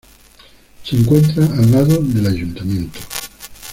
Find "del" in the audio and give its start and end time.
2.01-2.25